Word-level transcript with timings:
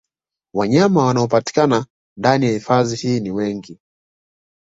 Wanyama 0.53 1.05
wanaopatikana 1.05 1.85
ndani 2.17 2.45
ya 2.45 2.51
hifadhi 2.51 2.95
hii 2.95 3.19
ni 3.19 3.31
wengi 3.31 3.79